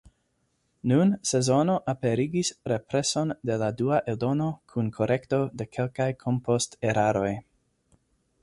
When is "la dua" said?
3.65-4.01